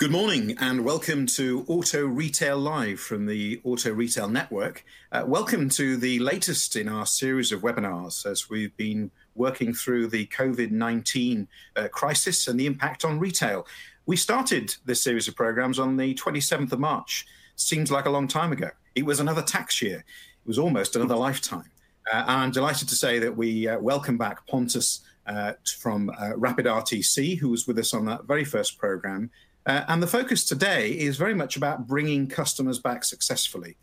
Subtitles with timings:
[0.00, 4.82] Good morning and welcome to Auto Retail Live from the Auto Retail Network.
[5.12, 10.06] Uh, welcome to the latest in our series of webinars as we've been working through
[10.06, 13.66] the COVID 19 uh, crisis and the impact on retail.
[14.06, 17.26] We started this series of programs on the 27th of March.
[17.56, 18.70] Seems like a long time ago.
[18.94, 21.70] It was another tax year, it was almost another lifetime.
[22.10, 25.00] Uh, I'm delighted to say that we uh, welcome back Pontus.
[25.26, 29.30] Uh, from uh, Rapid RTC, who was with us on that very first program,
[29.66, 33.76] uh, and the focus today is very much about bringing customers back successfully.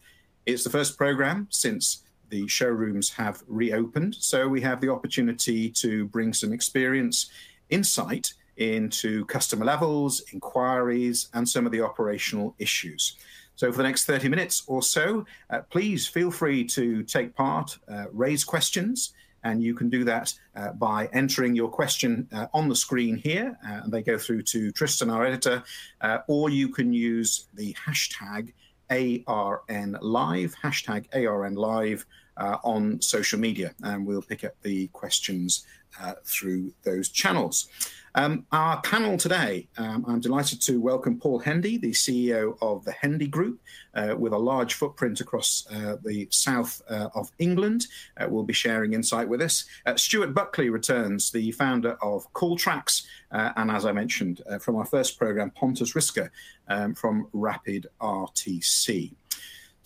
[0.45, 6.05] It's the first program since the showrooms have reopened, so we have the opportunity to
[6.05, 7.29] bring some experience,
[7.69, 13.15] insight into customer levels, inquiries, and some of the operational issues.
[13.55, 17.77] So, for the next 30 minutes or so, uh, please feel free to take part,
[17.91, 19.13] uh, raise questions,
[19.47, 23.57] and you can do that uh, by entering your question uh, on the screen here,
[23.65, 25.63] uh, and they go through to Tristan, our editor,
[26.01, 28.53] uh, or you can use the hashtag
[28.89, 35.65] ARN Live, hashtag ARN Live uh, on social media, and we'll pick up the questions
[36.01, 37.69] uh, through those channels.
[38.15, 42.91] Um, our panel today, um, I'm delighted to welcome Paul Hendy, the CEO of the
[42.93, 43.59] Hendy Group,
[43.93, 47.87] uh, with a large footprint across uh, the south uh, of England.
[48.19, 49.65] Uh, will be sharing insight with us.
[49.85, 54.85] Uh, Stuart Buckley returns, the founder of Calltrax, uh, and as I mentioned from our
[54.85, 56.29] first program, Pontus Risker
[56.69, 59.13] um, from Rapid RTC.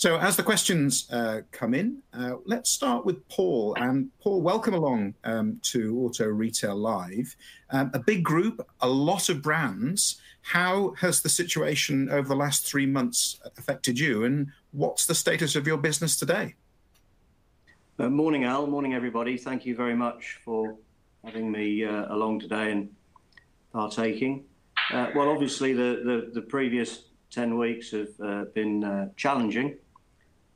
[0.01, 3.75] So, as the questions uh, come in, uh, let's start with Paul.
[3.75, 7.35] And Paul, welcome along um, to Auto Retail Live.
[7.69, 10.19] Um, a big group, a lot of brands.
[10.41, 15.55] How has the situation over the last three months affected you, and what's the status
[15.55, 16.55] of your business today?
[17.99, 18.65] Uh, morning, Al.
[18.65, 19.37] Morning, everybody.
[19.37, 20.77] Thank you very much for
[21.23, 22.89] having me uh, along today and
[23.71, 24.45] partaking.
[24.91, 29.77] Uh, well, obviously, the, the, the, previous 10 weeks have uh, been challenging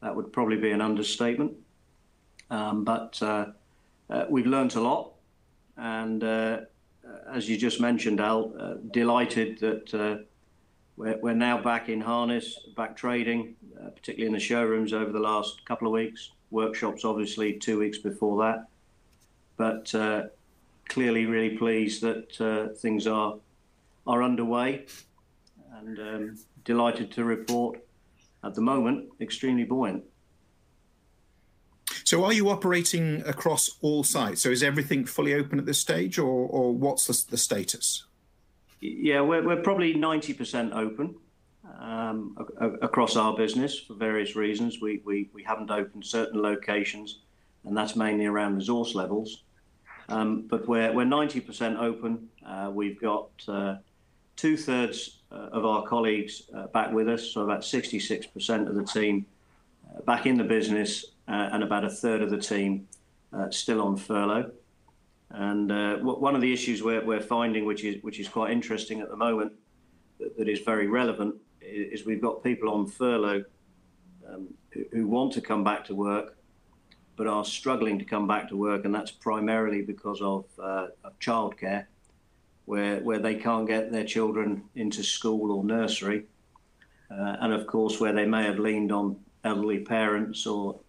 [0.05, 1.51] that would probably be an understatement.
[2.51, 3.47] Um, but uh,
[4.07, 5.13] uh, we've learnt a lot,
[5.77, 6.59] and uh,
[7.33, 10.17] as you just mentioned, Al, uh, delighted that uh,
[10.95, 13.55] we're, we're, now back in harness, back trading,
[13.95, 16.29] particularly in the showrooms over the last couple of weeks.
[16.51, 18.67] Workshops, obviously, two weeks before that.
[19.57, 19.91] But
[20.87, 23.37] clearly, really pleased that things are
[24.05, 24.85] are underway,
[25.79, 27.79] and um, delighted to report
[28.45, 30.03] at the moment, extremely buoyant.
[32.03, 34.41] So, are you operating across all sites?
[34.41, 38.05] So, is everything fully open at this stage, or, or what's the, the status?
[38.79, 41.15] Yeah, we're, we're probably 90% open
[41.79, 42.37] um,
[42.81, 44.79] across our business for various reasons.
[44.79, 47.21] We, we, we haven't opened certain locations,
[47.63, 49.43] and that's mainly around resource levels.
[50.09, 52.29] Um, but we're, we're 90% open.
[52.45, 53.77] Uh, we've got uh,
[54.35, 59.25] two thirds of our colleagues uh, back with us, so about 66% of the team
[59.89, 62.87] uh, back in the business, and about a third of the team
[63.49, 64.51] still on furlough.
[65.31, 65.69] And
[66.03, 69.53] one of the issues we're, finding, which is which is quite interesting at the moment,
[70.19, 73.43] that, is very relevant, is we've got people on furlough
[74.29, 74.53] um,
[74.91, 76.37] who, want to come back to work,
[77.15, 81.17] but are struggling to come back to work, and that's primarily because of, uh, of
[81.19, 81.85] childcare
[82.65, 86.25] where where they can't get their children into school or nursery,
[87.11, 90.79] uh, and of course where they may have leaned on elderly parents or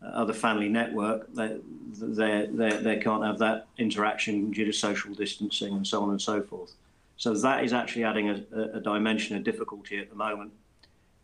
[0.00, 1.58] other family network, they,
[2.00, 6.22] they, they, they can't have that interaction due to social distancing and so on and
[6.22, 6.72] so forth.
[7.16, 10.52] So that is actually adding a, a dimension of difficulty at the moment,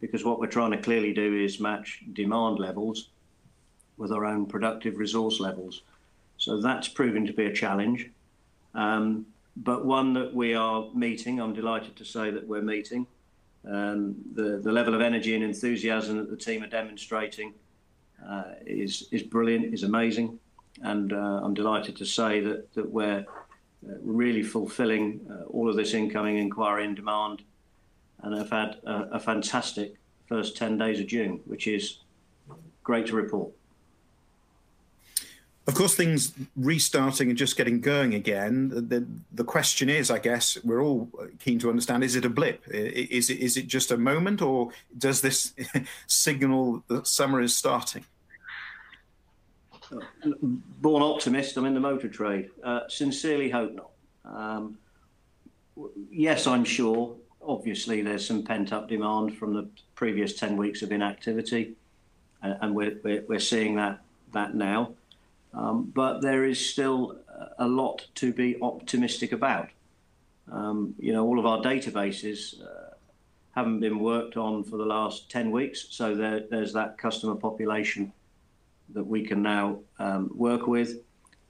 [0.00, 3.10] because what we're trying to clearly do is match demand levels
[3.96, 5.82] with our own productive resource levels.
[6.36, 8.10] So that's proving to be a challenge.
[8.74, 9.26] Um,
[9.56, 11.40] but one that we are meeting.
[11.40, 13.06] I'm delighted to say that we're meeting.
[13.66, 17.54] Um, the, the level of energy and enthusiasm that the team are demonstrating
[18.28, 20.38] uh, is, is brilliant, is amazing.
[20.82, 23.24] And uh, I'm delighted to say that, that we're
[23.88, 27.42] uh, really fulfilling uh, all of this incoming inquiry and demand
[28.24, 29.94] and I've had a, a fantastic
[30.26, 31.98] first 10 days of June, which is
[32.82, 33.52] great to report.
[35.66, 38.68] Of course, things restarting and just getting going again.
[38.68, 41.08] The, the question is, I guess, we're all
[41.38, 42.62] keen to understand: is it a blip?
[42.68, 45.54] Is it is it just a moment, or does this
[46.06, 48.04] signal that summer is starting?
[50.80, 52.50] Born optimist, I'm in the motor trade.
[52.62, 53.90] Uh, sincerely hope not.
[54.24, 54.78] Um,
[56.10, 57.14] yes, I'm sure.
[57.40, 61.74] Obviously, there's some pent up demand from the previous 10 weeks of inactivity,
[62.42, 64.00] and we're, we're, we're seeing that,
[64.32, 64.92] that now.
[65.56, 67.18] Um, but there is still
[67.58, 69.68] a lot to be optimistic about.
[70.50, 72.94] Um, you know, all of our databases uh,
[73.52, 75.86] haven't been worked on for the last 10 weeks.
[75.90, 78.12] So there, there's that customer population
[78.90, 80.98] that we can now um, work with.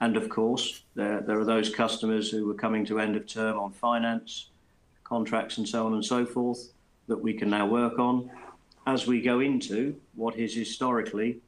[0.01, 3.59] And of course, there, there are those customers who are coming to end of term
[3.59, 4.51] on finance,
[5.03, 6.73] contracts, and so on and so forth
[7.06, 8.31] that we can now work on
[8.87, 11.39] as we go into what is historically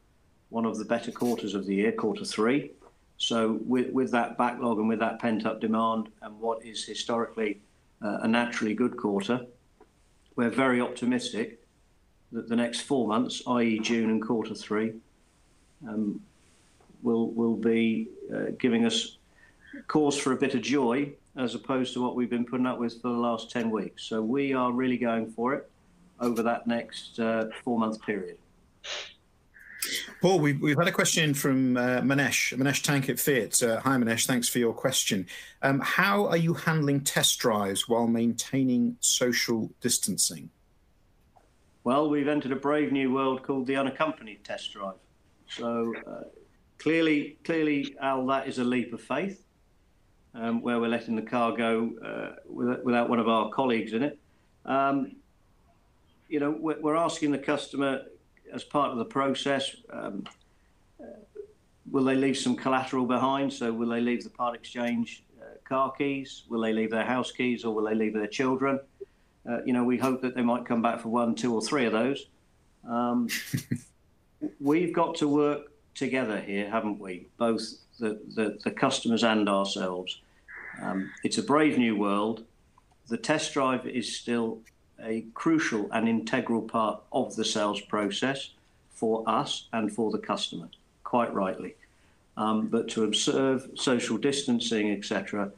[0.50, 2.72] one of the better quarters of the year, quarter three.
[3.18, 7.60] So with, that backlog and with that pent-up demand and what is historically
[8.02, 9.46] uh, a naturally good quarter,
[10.36, 11.62] we're very optimistic
[12.32, 13.78] that the next four months, i.e.
[13.78, 14.92] June and quarter three,
[15.88, 16.20] um,
[17.02, 19.18] will be uh, giving us
[19.86, 23.00] cause for a bit of joy as opposed to what we've been putting up with
[23.00, 24.04] for the last 10 weeks.
[24.04, 25.70] So we are really going for it
[26.20, 28.38] over that next uh, four month period.
[30.20, 33.62] Paul, we've, we've had a question from uh, Manesh, Manesh Tank at Fiat.
[33.62, 35.26] Uh, hi, Manesh, thanks for your question.
[35.62, 40.50] Um, how are you handling test drives while maintaining social distancing?
[41.84, 44.96] Well, we've entered a brave new world called the unaccompanied test drive.
[45.48, 46.24] So uh,
[46.78, 49.44] clearly, clearly, Al, that is a leap of faith,
[50.34, 54.18] um, where we're letting the car go uh, without one of our colleagues in it.
[54.64, 55.12] Um,
[56.28, 58.02] you know, we're asking the customer
[58.52, 60.24] as part of the process, um,
[61.00, 61.04] uh,
[61.90, 63.52] will they leave some collateral behind?
[63.52, 66.44] So will they leave the part exchange uh, car keys?
[66.48, 68.80] Will they leave their house keys or will they leave their children?
[69.48, 71.86] Uh, you know, we hope that they might come back for one, two, or three
[71.86, 72.26] of those.
[72.88, 73.28] Um,
[74.60, 77.28] we've got to work together here, haven't we?
[77.38, 77.62] Both
[77.98, 80.20] the, the, the customers and ourselves.
[80.82, 82.44] Um, it's a brave new world.
[83.08, 84.60] The test drive is still
[85.02, 88.50] a crucial and integral part of the sales process
[88.90, 90.68] for us and for the customer,
[91.04, 91.74] quite rightly.
[92.36, 95.52] Um, but to observe social distancing, etc.,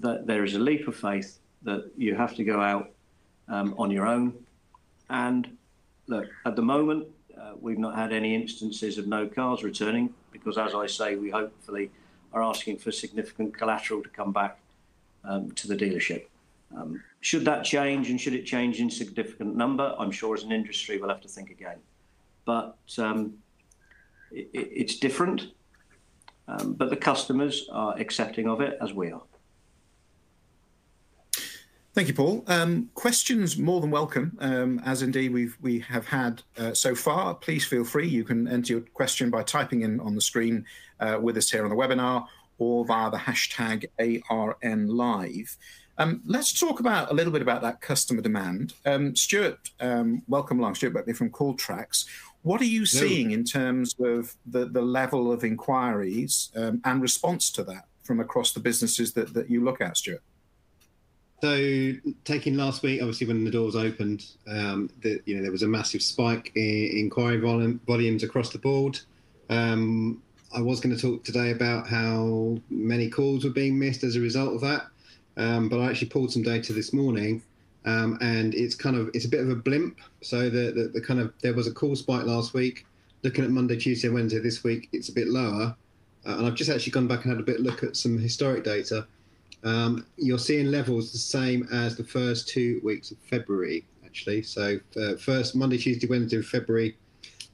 [0.00, 2.90] that there is a leap of faith that you have to go out
[3.48, 4.34] um, on your own.
[5.10, 5.56] And
[6.06, 7.06] look, at the moment,
[7.38, 11.30] uh, we've not had any instances of no cars returning because, as I say, we
[11.30, 11.90] hopefully
[12.32, 14.58] are asking for significant collateral to come back
[15.24, 16.24] um, to the dealership.
[16.76, 20.52] Um, should that change and should it change in significant number, I'm sure as an
[20.52, 21.78] industry we'll have to think again.
[22.44, 23.34] But um,
[24.30, 25.52] it, it's different,
[26.48, 29.22] um, but the customers are accepting of it as we are.
[31.94, 32.42] Thank you, Paul.
[32.48, 37.36] Um, questions more than welcome, um, as indeed we've we have had uh, so far.
[37.36, 38.08] Please feel free.
[38.08, 40.66] You can enter your question by typing in on the screen
[40.98, 42.26] uh, with us here on the webinar
[42.58, 43.86] or via the hashtag
[44.28, 45.56] ARN Live.
[45.96, 48.74] Um, let's talk about a little bit about that customer demand.
[48.84, 52.06] Um, Stuart, um, welcome along, Stuart Buckley from Calltrax.
[52.42, 57.50] What are you seeing in terms of the, the level of inquiries um, and response
[57.52, 60.22] to that from across the businesses that, that you look at, Stuart?
[61.40, 61.92] So,
[62.24, 65.68] taking last week, obviously when the doors opened, um, the, you know there was a
[65.68, 68.98] massive spike in inquiry volume, volumes across the board.
[69.50, 70.22] Um,
[70.54, 74.20] I was going to talk today about how many calls were being missed as a
[74.20, 74.86] result of that.
[75.36, 77.42] Um, but I actually pulled some data this morning,
[77.84, 79.98] um, and it's kind of it's a bit of a blimp.
[80.22, 82.86] So the, the, the kind of there was a call spike last week.
[83.22, 85.74] Looking at Monday, Tuesday, Wednesday this week, it's a bit lower.
[86.26, 88.64] Uh, and I've just actually gone back and had a bit look at some historic
[88.64, 89.06] data.
[89.62, 94.42] Um, you're seeing levels the same as the first two weeks of February, actually.
[94.42, 96.96] So uh, first Monday, Tuesday, Wednesday of February,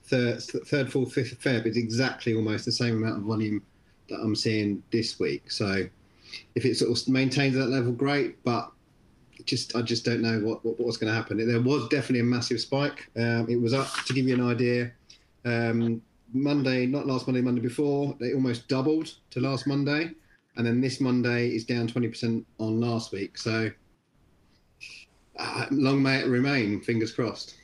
[0.04, 3.62] third, third, fourth, fifth of Feb is exactly almost the same amount of volume
[4.08, 5.50] that I'm seeing this week.
[5.50, 5.84] So
[6.54, 8.42] if it sort of maintains that level, great.
[8.44, 8.72] But
[9.44, 11.36] just I just don't know what, what what's going to happen.
[11.46, 13.10] There was definitely a massive spike.
[13.16, 14.92] Um, it was up to give you an idea.
[15.44, 20.12] Um, Monday, not last Monday, Monday before, they almost doubled to last Monday,
[20.56, 23.38] and then this Monday is down twenty percent on last week.
[23.38, 23.70] So
[25.38, 26.80] uh, long may it remain.
[26.80, 27.56] Fingers crossed.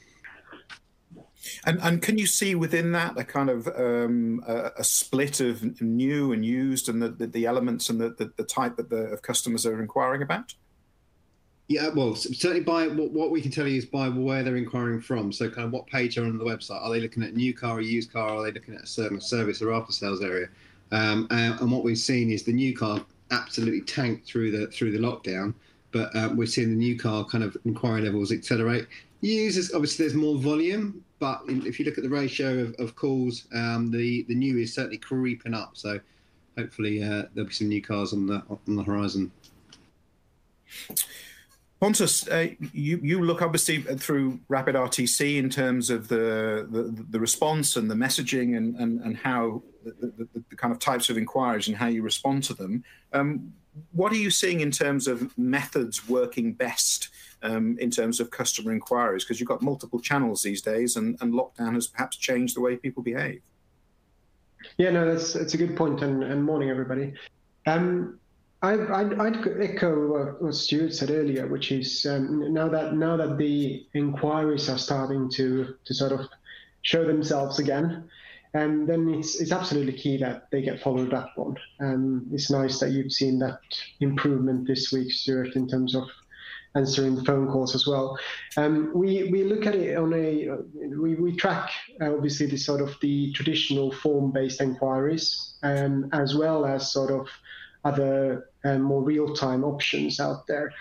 [1.64, 5.80] And, and can you see within that a kind of um, a, a, split of
[5.80, 9.04] new and used and the, the, the elements and the, the, the type that the
[9.12, 10.54] of customers are inquiring about?
[11.68, 15.32] Yeah, well, certainly by what, we can tell you is by where they're inquiring from.
[15.32, 16.80] So, kind of what page are on the website?
[16.80, 18.36] Are they looking at new car, a used car?
[18.36, 20.46] Are they looking at a certain service or after sales area?
[20.92, 24.92] Um, and, and, what we've seen is the new car absolutely tanked through the through
[24.92, 25.54] the lockdown,
[25.90, 28.86] but um, we're seeing the new car kind of inquiry levels accelerate.
[29.20, 33.46] Users, obviously, there's more volume, but if you look at the ratio of, of calls,
[33.54, 35.70] um, the the new is certainly creeping up.
[35.74, 36.00] So
[36.56, 39.30] hopefully uh, there'll be some new cars on the on the horizon.
[41.78, 47.20] Pontus, uh, you, you look obviously through Rapid RTC in terms of the, the, the
[47.20, 51.18] response and the messaging and, and, and how the, the, the, kind of types of
[51.18, 52.82] inquiries and how you respond to them.
[53.12, 53.52] Um,
[53.92, 57.08] what are you seeing in terms of methods working best
[57.42, 59.24] um, in terms of customer inquiries?
[59.24, 62.76] Because you've got multiple channels these days, and, and lockdown has perhaps changed the way
[62.76, 63.42] people behave.
[64.78, 67.14] Yeah, no, that's that's a good point, and, and morning everybody.
[67.66, 68.18] Um,
[68.62, 73.36] I, I'd, I'd, echo what Stuart said earlier, which is um, now that now that
[73.36, 76.20] the inquiries are starting to to sort of
[76.82, 78.08] show themselves again,
[78.56, 81.56] and um, then it's it's absolutely key that they get followed up on.
[81.80, 83.60] Um, it's nice that you've seen that
[84.00, 86.04] improvement this week, Stuart, in terms of
[86.74, 88.18] answering phone calls as well.
[88.56, 91.70] Um, we we look at it on a we, we track
[92.00, 97.28] uh, obviously the sort of the traditional form-based inquiries um, as well as sort of
[97.84, 100.72] other um, more real-time options out there.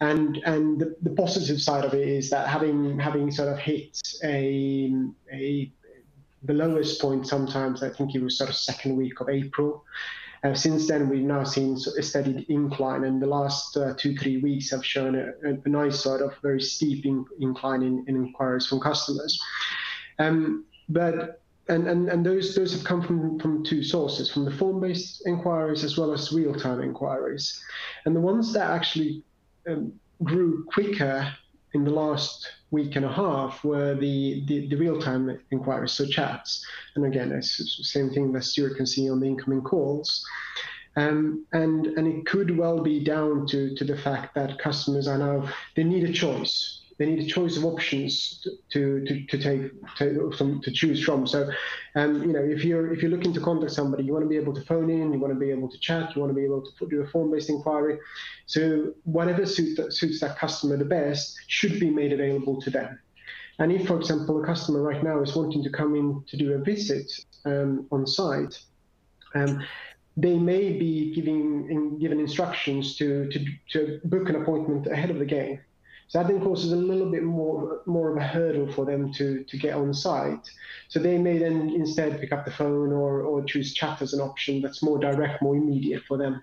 [0.00, 4.00] And and the, the, positive side of it is that having having sort of hit
[4.24, 4.92] a
[5.32, 5.70] a
[6.42, 9.84] the lowest point sometimes I think it was sort of second week of April.
[10.42, 14.38] Uh, since then, we've now seen a steady incline, and the last uh, two, three
[14.38, 18.66] weeks have shown a, a, nice sort of very steep in, incline in, in, inquiries
[18.66, 19.38] from customers.
[20.18, 24.50] Um, but and, and, and those those have come from, from two sources, from the
[24.50, 27.62] form-based inquiries as well as real-time inquiries.
[28.06, 29.22] And the ones that actually
[29.68, 29.92] um,
[30.24, 31.32] grew quicker
[31.74, 36.64] in the last week and a half were the, the, the real-time inquiries, so chats.
[36.94, 40.24] And again, it's the same thing that Stuart can see on the incoming calls.
[40.96, 45.18] Um, and and it could well be down to, to the fact that customers are
[45.18, 49.72] now they need a choice they need a choice of options to to, to take
[49.96, 51.26] to, to choose from.
[51.26, 51.48] So,
[51.94, 54.36] um, you know, if you're if you're looking to contact somebody, you want to be
[54.36, 56.44] able to phone in, you want to be able to chat, you want to be
[56.44, 57.98] able to do a form-based inquiry.
[58.44, 63.00] So, whatever suits that, suits that customer the best should be made available to them.
[63.60, 66.52] And if, for example, a customer right now is wanting to come in to do
[66.52, 67.10] a visit
[67.46, 68.58] um, on site,
[69.34, 69.64] um,
[70.18, 73.38] they may be giving in, given instructions to, to,
[73.70, 75.60] to book an appointment ahead of the game.
[76.10, 79.44] So that then causes a little bit more more of a hurdle for them to
[79.44, 80.50] to get on site.
[80.88, 84.20] So they may then instead pick up the phone or or choose chat as an
[84.20, 86.42] option that's more direct, more immediate for them.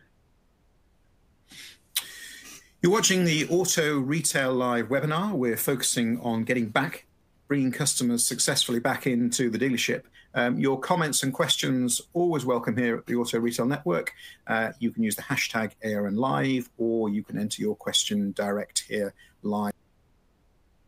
[2.82, 5.34] You're watching the Auto Retail Live webinar.
[5.34, 7.06] We're focusing on getting back,
[7.48, 10.04] bringing customers successfully back into the dealership.
[10.34, 14.14] Um, your comments and questions always welcome here at the Auto Retail Network.
[14.46, 18.86] Uh, you can use the hashtag ARN Live, or you can enter your question direct
[18.88, 19.74] here live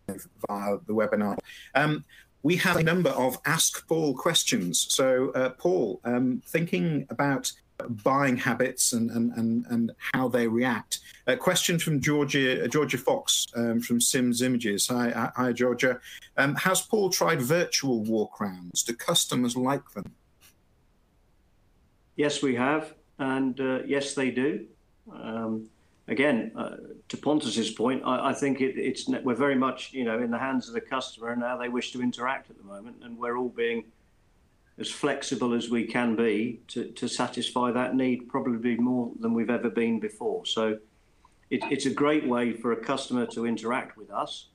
[0.08, 1.38] via the webinar.
[1.76, 2.04] Um,
[2.44, 4.88] we have a number of Ask Paul questions.
[4.90, 7.52] So, uh, Paul, um, thinking about
[7.88, 11.00] buying habits and, and, and, and how they react.
[11.28, 14.88] A question from Georgia, Georgia Fox um, from Sims Images.
[14.88, 16.00] Hi, hi Georgia.
[16.38, 18.84] Um, has Paul tried virtual walkarounds?
[18.86, 20.16] Do customers like them?
[22.16, 22.94] Yes, we have.
[23.20, 24.66] And uh, yes, they do.
[25.12, 25.70] Um,
[26.08, 26.78] again, uh,
[27.10, 30.38] to Pontus's point, I, I think it, it's we're very much you know in the
[30.38, 33.38] hands of the customer and how they wish to interact at the moment, and we're
[33.38, 33.86] all being
[34.80, 39.50] as flexible as we can be to, to satisfy that need, probably more than we've
[39.50, 40.46] ever been before.
[40.46, 40.78] So
[41.50, 44.48] it, it's a great way for a customer to interact with us,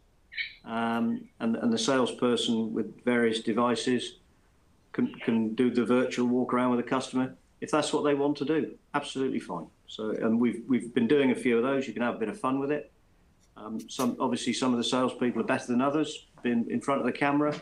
[0.65, 4.19] um, and, and the salesperson with various devices
[4.93, 8.37] can, can do the virtual walk around with a customer if that's what they want
[8.37, 8.75] to do.
[8.93, 9.67] Absolutely fine.
[9.87, 11.87] So, and we've we've been doing a few of those.
[11.87, 12.93] You can have a bit of fun with it.
[13.57, 17.07] Um, some obviously some of the salespeople are better than others, been in front of
[17.07, 17.55] the camera,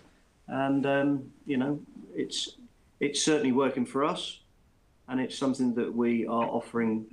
[0.48, 1.80] and um, you know
[2.14, 2.56] it's
[3.00, 4.40] it's certainly working for us,
[5.08, 7.06] and it's something that we are offering,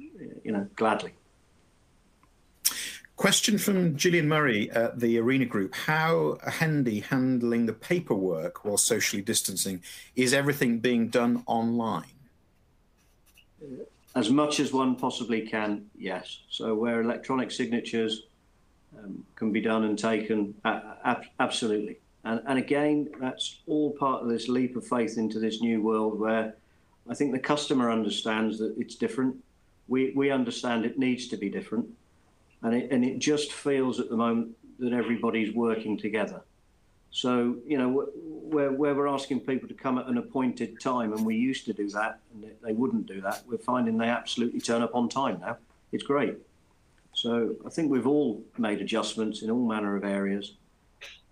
[0.44, 1.14] you know, gladly.
[3.16, 5.76] Question from Gillian Murray at the Arena Group.
[5.76, 9.84] How handy handling the paperwork while socially distancing?
[10.16, 12.14] Is everything being done online?
[14.16, 16.40] As much as one possibly can, yes.
[16.50, 18.24] So where electronic signatures
[18.98, 21.98] um, can be done and taken, uh, absolutely.
[22.30, 26.20] And, and again, that's all part of this leap of faith into this new world
[26.20, 26.56] where
[27.10, 29.36] I think the customer understands that it's different.
[29.88, 31.88] We, we understand it needs to be different.
[32.62, 36.44] And it, and it just feels at the moment that everybody's working together.
[37.10, 41.26] So, you know, where, where we're asking people to come at an appointed time, and
[41.26, 44.84] we used to do that, and they wouldn't do that, we're finding they absolutely turn
[44.84, 45.58] up on time now.
[45.92, 46.36] It's great.
[47.14, 50.54] So I think we've all made adjustments in all manner of areas.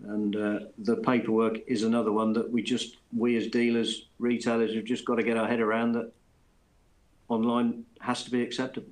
[0.04, 4.86] And uh, the paperwork is another one that we just, we as dealers, retailers, have
[4.86, 6.12] just got to get our head around that
[7.30, 8.90] online has to be acceptable.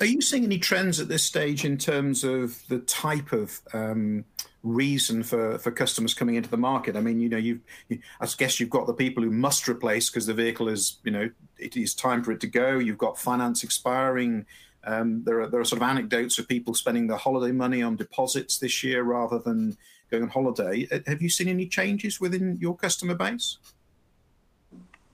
[0.00, 4.24] Are you seeing any trends at this stage in terms of the type of um,
[4.64, 6.96] reason for, for customers coming into the market?
[6.96, 10.26] I mean, you know, you, I guess you've got the people who must replace because
[10.26, 12.78] the vehicle is, you know, it is time for it to go.
[12.78, 14.46] You've got finance expiring.
[14.86, 17.96] Um, there are there are sort of anecdotes of people spending their holiday money on
[17.96, 19.76] deposits this year rather than
[20.10, 20.86] going on holiday.
[20.90, 23.58] Uh, have you seen any changes within your customer base?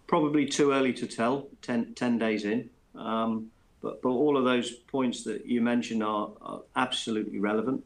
[0.06, 1.48] Probably too early to tell.
[1.62, 3.50] 10, 10 days in, um,
[3.80, 7.82] but but all of those points that you mentioned are, are absolutely relevant.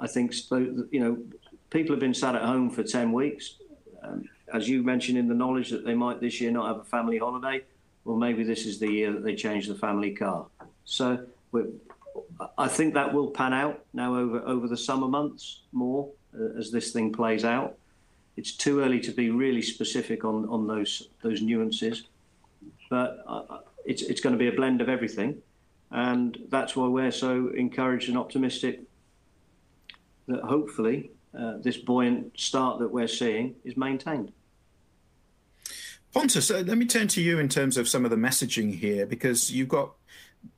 [0.00, 1.18] I think you know
[1.68, 3.56] people have been sat at home for ten weeks.
[4.02, 6.84] Um, as you mentioned in the knowledge that they might this year not have a
[6.84, 7.62] family holiday,
[8.04, 10.46] well, maybe this is the year that they change the family car.
[10.84, 11.26] So
[12.58, 16.70] I think that will pan out now over, over the summer months more uh, as
[16.70, 17.78] this thing plays out.
[18.36, 22.04] It's too early to be really specific on, on those those nuances,
[22.88, 25.42] but uh, it's it's going to be a blend of everything,
[25.90, 28.80] and that's why we're so encouraged and optimistic
[30.28, 34.32] that hopefully uh, this buoyant start that we're seeing is maintained.
[36.14, 39.04] Pontus, uh, let me turn to you in terms of some of the messaging here,
[39.04, 39.92] because you've got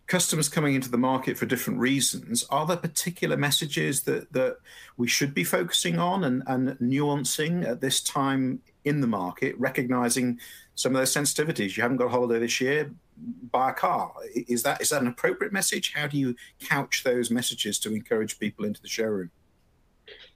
[0.07, 2.45] customers coming into the market for different reasons.
[2.50, 4.59] Are there particular messages that, that
[4.97, 10.38] we should be focusing on and, and nuancing at this time in the market, recognizing
[10.75, 11.76] some of those sensitivities?
[11.76, 12.91] You haven't got a holiday this year,
[13.50, 14.12] buy a car.
[14.35, 15.95] Is that is that an appropriate message?
[15.95, 19.31] How do you couch those messages to encourage people into the showroom?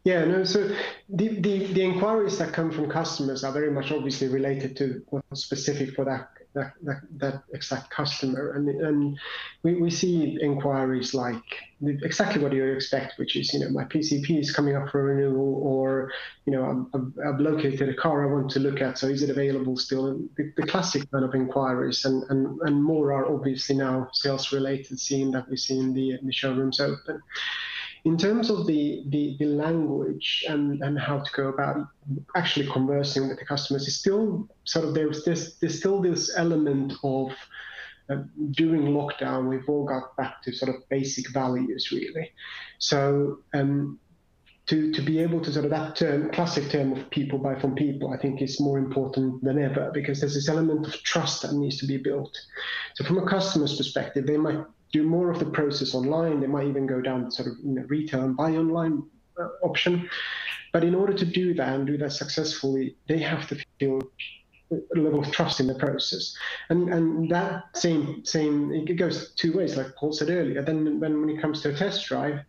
[0.04, 0.44] Yeah, no.
[0.44, 0.74] So
[1.10, 5.44] the, the, the inquiries that come from customers are very much obviously related to what's
[5.44, 9.18] specific for that that, that, that exact customer, and and
[9.62, 11.42] we, we see inquiries like
[11.82, 15.04] exactly what you would expect, which is you know my PCP is coming up for
[15.04, 16.10] renewal, or
[16.44, 19.30] you know I've, I've located a car I want to look at, so is it
[19.30, 20.06] available still?
[20.06, 24.52] And the, the classic kind of inquiries, and, and and more are obviously now sales
[24.52, 27.22] related, seeing that we see the in the showrooms open.
[28.08, 31.76] In terms of the, the, the language and, and how to go about
[32.34, 36.94] actually conversing with the customers, is still sort of there's this there's still this element
[37.04, 37.32] of
[38.08, 38.22] uh,
[38.52, 42.32] during lockdown, we've all got back to sort of basic values, really.
[42.78, 43.98] So um,
[44.68, 47.74] to, to be able to sort of that term, classic term of people buy from
[47.74, 51.52] people, I think is more important than ever because there's this element of trust that
[51.52, 52.34] needs to be built.
[52.94, 56.40] So from a customer's perspective, they might do more of the process online.
[56.40, 59.02] They might even go down sort of you know, retail and buy online
[59.38, 60.08] uh, option.
[60.72, 64.02] But in order to do that and do that successfully, they have to feel
[64.70, 66.34] a level of trust in the process.
[66.68, 70.62] And and that same same it goes two ways, like Paul said earlier.
[70.62, 72.40] Then when, when it comes to a test drive,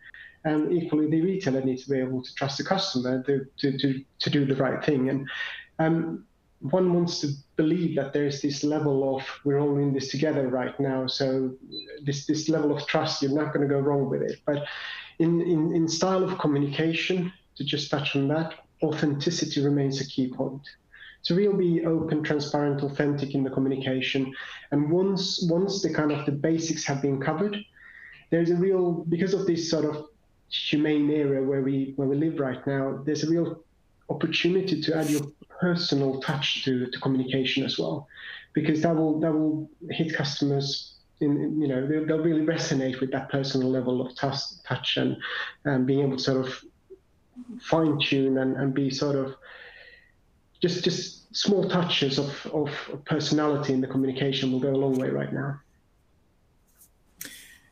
[0.43, 4.03] and equally the retailer needs to be able to trust the customer to to to,
[4.19, 5.09] to do the right thing.
[5.09, 5.29] And
[5.79, 6.25] um,
[6.61, 10.77] one wants to believe that there's this level of we're all in this together right
[10.79, 11.07] now.
[11.07, 11.55] So
[12.03, 14.39] this this level of trust, you're not going to go wrong with it.
[14.45, 14.65] But
[15.19, 20.29] in, in, in style of communication, to just touch on that, authenticity remains a key
[20.33, 20.61] point.
[21.21, 24.33] So we'll be open, transparent, authentic in the communication.
[24.71, 27.57] And once once the kind of the basics have been covered,
[28.31, 30.07] there's a real because of this sort of
[30.49, 33.63] humane era where we where we live right now, there's a real
[34.09, 35.21] opportunity to add your
[35.59, 38.07] personal touch to, to communication as well,
[38.53, 40.95] because that will that will hit customers.
[41.21, 45.17] In, you know they'll, they'll really resonate with that personal level of touch, touch and,
[45.65, 46.63] and being able to sort of
[47.59, 49.35] fine tune and, and be sort of
[50.61, 52.69] just just small touches of, of
[53.05, 55.59] personality in the communication will go a long way right now.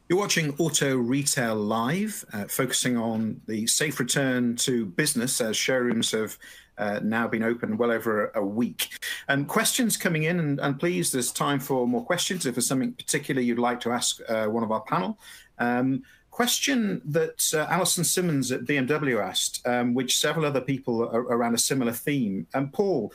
[0.10, 6.12] You're watching Auto Retail Live, uh, focusing on the safe return to business as showrooms
[6.12, 6.38] have
[6.78, 8.98] uh, now been open well over a, week.
[9.28, 12.46] And questions coming in, and, and, please, there's time for more questions.
[12.46, 15.20] If there's something particular you'd like to ask uh, one of our panel.
[15.60, 21.54] Um, question that uh, Alison Simmons at BMW asked, um, which several other people around
[21.54, 22.48] a similar theme.
[22.54, 23.12] And Paul,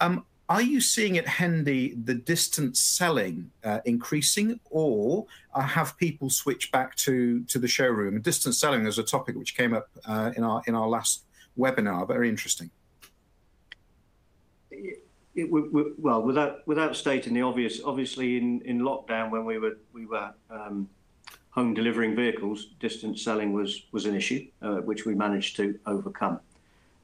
[0.00, 6.28] um, are you seeing at Hendy the distance selling uh, increasing, or uh, have people
[6.28, 8.20] switched back to to the showroom?
[8.20, 11.22] Distance selling is a topic which came up uh, in our in our last
[11.56, 12.06] webinar.
[12.08, 12.68] Very interesting.
[14.72, 15.04] It,
[15.36, 15.48] it,
[16.00, 20.34] well, without without stating the obvious, obviously in, in lockdown when we were we were
[20.50, 20.88] um,
[21.50, 26.40] home delivering vehicles, distance selling was was an issue uh, which we managed to overcome.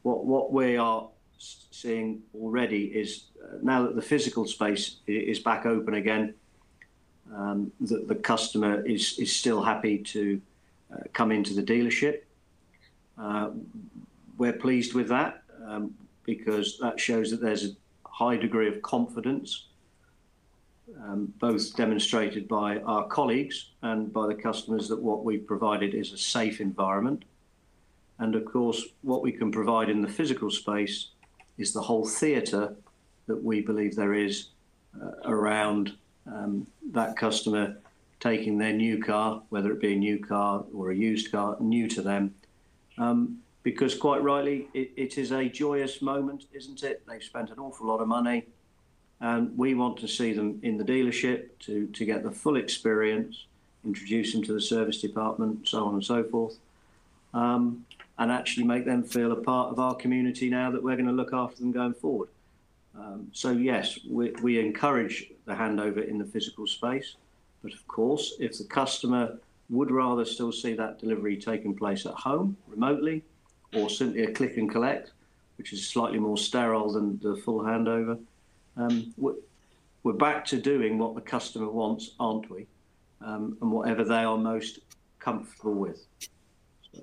[0.02, 1.06] What what we are
[1.38, 6.34] seeing already is uh, now that the physical space is back open again,
[7.34, 10.40] um, the, the, customer is, is still happy to
[10.92, 12.20] uh, come into the dealership.
[13.18, 13.50] Uh,
[14.38, 15.92] we're pleased with that um,
[16.24, 17.70] because that shows that there's a
[18.04, 19.66] high degree of confidence,
[21.02, 26.12] um, both demonstrated by our colleagues and by the customers that what we've provided is
[26.12, 27.24] a safe environment.
[28.18, 31.08] And of course, what we can provide in the physical space
[31.58, 32.74] is the whole theatre
[33.26, 34.48] that we believe there is
[35.00, 35.92] uh, around
[36.26, 37.76] um, that customer
[38.20, 41.88] taking their new car, whether it be a new car or a used car, new
[41.88, 42.34] to them.
[42.98, 47.02] Um, because quite rightly, it, it is a joyous moment, isn't it?
[47.08, 48.46] They've spent an awful lot of money,
[49.20, 53.46] and we want to see them in the dealership to, to get the full experience,
[53.84, 56.58] introduce them to the service department, so on and so forth,
[57.34, 57.84] um,
[58.18, 61.12] and actually make them feel a part of our community now that we're going to
[61.12, 62.28] look after them going forward.
[62.98, 67.16] Um, so yes, we, we encourage the handover in the physical space,
[67.62, 72.14] but of course, if the customer would rather still see that delivery taking place at
[72.14, 73.22] home, remotely,
[73.74, 75.12] or simply a click and collect,
[75.58, 78.18] which is slightly more sterile than the full handover,
[78.76, 79.34] um, we're,
[80.12, 82.66] back to doing what the customer wants, aren't we?
[83.20, 84.78] Um, and whatever they are most
[85.18, 86.06] comfortable with.
[86.92, 87.02] So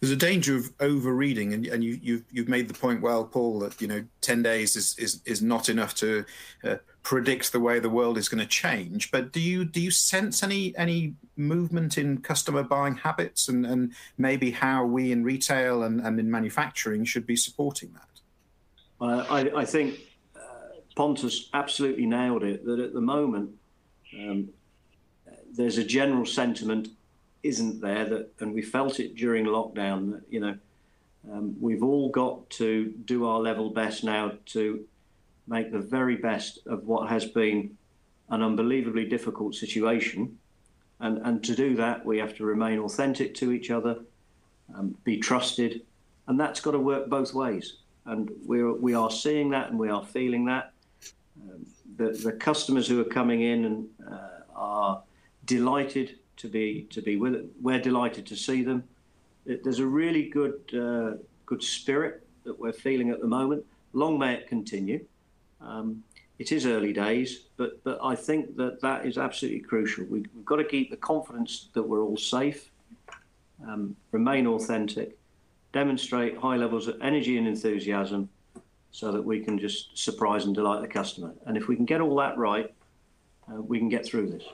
[0.00, 3.60] there's a danger of overreading, and, and you, you've you've made the point well, Paul,
[3.60, 6.24] that you know ten days is is, is not enough to
[6.64, 9.10] uh, predict the way the world is going to change.
[9.10, 13.92] But do you do you sense any any movement in customer buying habits, and, and
[14.16, 18.20] maybe how we in retail and, and in manufacturing should be supporting that?
[19.00, 20.00] Uh, I, I think
[20.36, 20.40] uh,
[20.96, 22.64] Pontus absolutely nailed it.
[22.64, 23.50] That at the moment.
[24.18, 24.48] Um,
[25.52, 26.88] there's a general sentiment
[27.42, 30.56] isn't there that, and we felt it during lockdown that, you know,
[31.30, 34.84] um, we've all got to do our level best now to
[35.46, 37.76] make the very best of what has been
[38.30, 40.38] an unbelievably difficult situation.
[41.00, 44.00] And, and to do that, we have to remain authentic to each other,
[44.74, 45.82] um, be trusted,
[46.26, 47.76] and that's got to work both ways.
[48.04, 50.72] And we're, we are seeing that and we are feeling that.
[51.42, 55.02] Um, the, the customers who are coming in and uh, are
[55.44, 57.46] delighted to be to be with it.
[57.60, 58.84] We're delighted to see them.
[59.44, 63.64] There's a really good uh, good spirit that we're feeling at the moment.
[63.92, 65.04] Long may it continue.
[65.60, 66.02] Um,
[66.38, 70.04] it is early days, but but I think that that is absolutely crucial.
[70.04, 72.70] We, have got to keep the confidence that we're all safe,
[73.66, 75.18] um, remain authentic,
[75.72, 78.28] demonstrate high levels of energy and enthusiasm,
[78.92, 81.32] so that we can just surprise and delight the customer.
[81.46, 82.72] And if we can get all that right,
[83.50, 84.44] uh, we can get through this.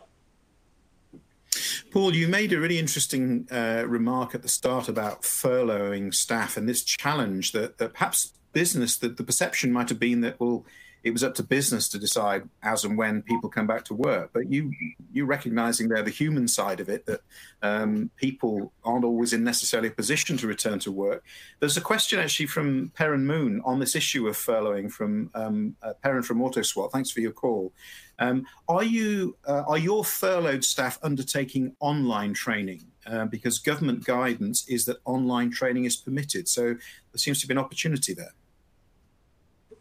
[1.95, 6.69] Paul, you made a really interesting uh, remark at the start about furloughing staff and
[6.69, 10.67] this challenge that, that perhaps business, that the perception might have been that, well,
[11.05, 14.31] it was up to business to decide as and when people come back to work.
[14.33, 14.73] But you
[15.13, 17.21] you recognizing there the human side of it that
[17.63, 21.23] um, people aren't always in necessarily a position to return to work.
[21.61, 26.23] There's a question actually from Perrin Moon on this issue of furloughing from um, Perrin
[26.23, 26.91] from AutoSwat.
[26.91, 27.73] Thanks for your call.
[28.19, 32.87] Um, are you uh, are your furloughed staff undertaking online training?
[33.07, 36.49] Uh, because government guidance is that online training is permitted.
[36.49, 38.33] So there seems to be an opportunity there.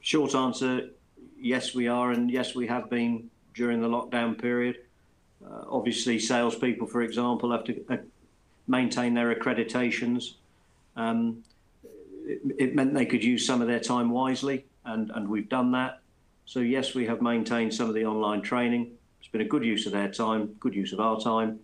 [0.01, 0.89] Short answer
[1.43, 4.77] yes, we are, and yes, we have been during the lockdown period.
[5.45, 7.97] Uh, obviously, salespeople, for example, have to uh,
[8.67, 10.35] maintain their accreditations.
[10.95, 11.43] Um,
[12.25, 15.71] it, it, meant they could use some of their time wisely, and, and we've done
[15.73, 15.99] that.
[16.45, 18.91] So, yes, we have maintained some of the online training.
[19.19, 21.59] It's been a good use of their time, good use of our time.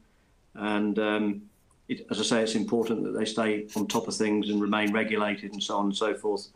[0.56, 1.42] And um,
[1.88, 4.92] it, as I say, it's important that they stay on top of things and remain
[4.92, 6.48] regulated and so on and so forth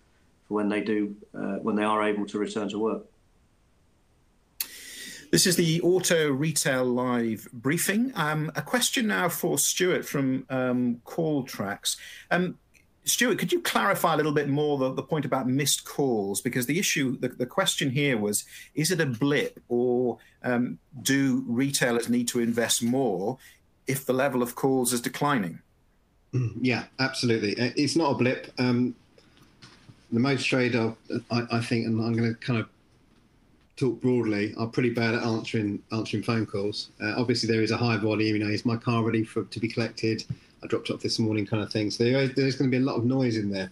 [0.47, 3.05] for when they do, uh, when they are able to return to work.
[5.34, 8.12] This is the Auto Retail Live briefing.
[8.13, 11.98] Um, a question now for Stuart from um, Calltrax.
[12.30, 12.60] Um,
[13.04, 16.39] Stuart, could you clarify a little bit more the, the point about missed calls?
[16.39, 21.43] Because the issue, the, the question here was is it a blip or um, do
[21.48, 23.39] retailers need to invest more
[23.88, 25.63] if the level of calls is declining?
[26.62, 27.60] Yeah, absolutely.
[27.60, 28.54] Uh, it's not a blip.
[28.60, 28.93] Um,
[30.12, 30.93] the most trade, I,
[31.32, 32.69] I think, and I'm going to kind of
[33.75, 36.89] talk broadly, are pretty bad at answering answering phone calls.
[37.01, 38.36] Uh, obviously, there is a high volume.
[38.36, 40.23] You know, is my car ready for to be collected?
[40.63, 41.91] I dropped off this morning, kind of thing.
[41.91, 43.69] So there, there's going to be a lot of noise in there.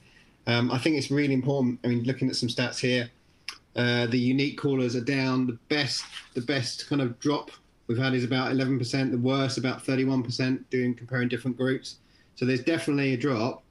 [0.47, 1.79] Um, I think it's really important.
[1.83, 3.09] I mean, looking at some stats here,
[3.75, 5.47] uh, the unique callers are down.
[5.47, 7.51] The best, the best kind of drop
[7.87, 9.11] we've had is about 11%.
[9.11, 10.63] The worst, about 31%.
[10.69, 11.97] Doing comparing different groups.
[12.35, 13.63] So there's definitely a drop.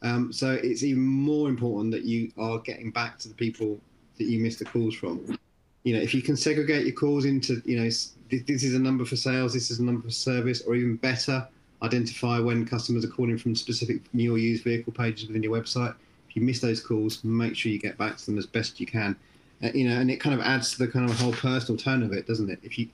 [0.00, 3.78] Um, so it's even more important that you are getting back to the people
[4.18, 5.38] that you missed the calls from
[5.84, 7.90] you know, if you can segregate your calls into, you know,
[8.30, 11.46] this is a number for sales, this is a number for service, or even better,
[11.82, 15.94] identify when customers are calling from specific new or used vehicle pages within your website.
[16.28, 18.86] If you miss those calls, make sure you get back to them as best you
[18.86, 19.16] can.
[19.62, 22.02] Uh, you know, and it kind of adds to the kind of whole personal tone
[22.02, 22.58] of it, doesn't it?
[22.62, 22.88] If you,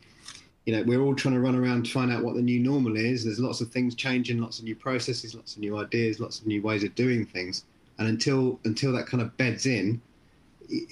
[0.66, 2.96] you know, we're all trying to run around to find out what the new normal
[2.96, 3.24] is.
[3.24, 6.46] There's lots of things changing, lots of new processes, lots of new ideas, lots of
[6.46, 7.64] new ways of doing things.
[7.98, 10.00] And until until that kind of beds in,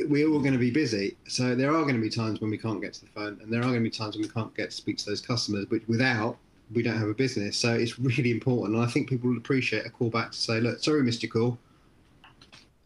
[0.08, 1.16] we're all going to be busy.
[1.28, 3.52] So there are going to be times when we can't get to the phone, and
[3.52, 5.66] there are going to be times when we can't get to speak to those customers.
[5.66, 6.38] But without,
[6.72, 7.56] we don't have a business.
[7.56, 10.60] So it's really important, and I think people will appreciate a call back to say,
[10.60, 11.58] "Look, sorry, your call.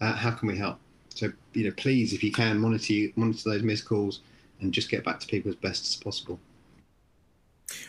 [0.00, 0.78] Uh, how can we help?"
[1.14, 4.20] So you know, please, if you can, monitor monitor those missed calls
[4.60, 6.38] and just get back to people as best as possible.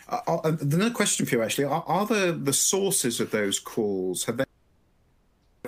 [0.08, 4.24] Uh, uh, another question for you, actually: Are, are the the sources of those calls
[4.24, 4.44] have they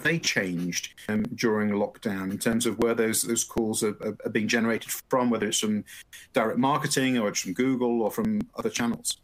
[0.04, 4.30] they changed um, during lockdown in terms of where those those calls are, are, are,
[4.30, 5.84] being generated from, whether it's from
[6.32, 9.16] direct marketing or it's from Google or from other channels?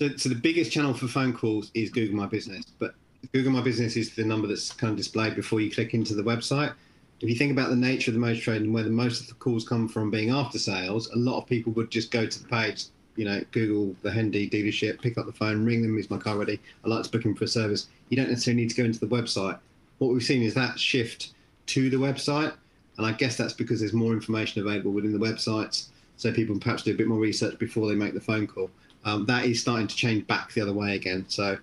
[0.00, 2.94] So, so the biggest channel for phone calls is Google My Business, but
[3.32, 6.22] Google My Business is the number that's kind of displayed before you click into the
[6.22, 6.72] website.
[7.20, 9.28] If you think about the nature of the motor trade and where the most of
[9.28, 12.42] the calls come from being after sales, a lot of people would just go to
[12.42, 12.86] the page,
[13.16, 16.36] you know, Google the Hendy dealership, pick up the phone, ring them, is my car
[16.38, 16.60] ready?
[16.84, 17.88] I'd like to book him for a service.
[18.08, 19.58] You don't necessarily need to go into the website.
[19.98, 21.32] What we've seen is that shift
[21.66, 22.54] to the website.
[22.98, 25.88] And I guess that's because there's more information available within the websites.
[26.16, 28.70] So people perhaps do a bit more research before they make the phone call.
[29.04, 31.26] Um, that is starting to change back the other way again.
[31.28, 31.58] So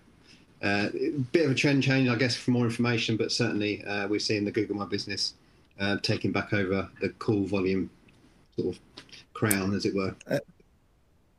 [0.64, 4.08] uh, a bit of a trend change, I guess, for more information, but certainly uh,
[4.08, 5.34] we're seeing the Google My Business
[5.80, 7.90] uh, taking back over the call volume
[8.56, 8.82] sort of
[9.34, 10.16] crown, as it were.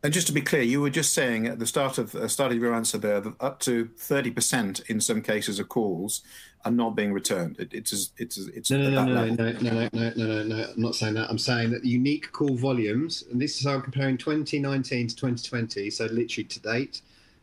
[0.04, 2.52] And just to be clear, you were just saying at the start of uh, start
[2.52, 6.20] of your answer there that up to thirty percent in some cases of calls
[6.66, 7.58] are not being returned.
[7.58, 10.82] It, it's it's it's no no no no, no no no no no no I'm
[10.82, 11.30] not saying that.
[11.30, 15.88] I'm saying that unique call volumes, and this is how I'm comparing 2019 to 2020,
[15.88, 17.00] so literally to date.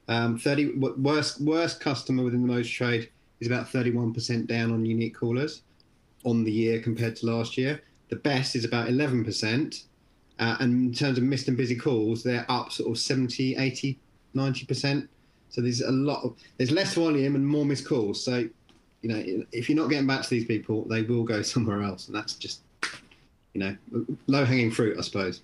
[0.08, 4.86] Um, 30 worst worst customer within the motor trade is about 31 percent down on
[4.86, 5.64] unique callers
[6.26, 7.82] on the year compared to last year.
[8.10, 9.86] The best is about 11 percent
[10.42, 13.98] uh, and in terms of missed and busy calls, they're up sort of 70, 80,
[14.36, 15.08] 90%.
[15.50, 18.24] So there's a lot of, there's less volume and more missed calls.
[18.24, 18.50] So,
[19.04, 22.08] you know, if you're not getting back to these people, they will go somewhere else.
[22.08, 22.62] And that's just,
[23.54, 23.78] you know,
[24.26, 25.42] low hanging fruit, I suppose.